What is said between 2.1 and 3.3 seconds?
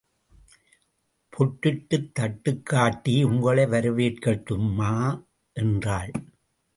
தட்டுக்காட்டி